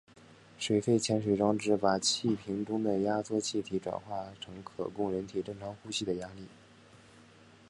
[0.57, 6.47] 水肺潜水装置把气瓶中的压缩气体转化成可供人体正常呼吸的压力。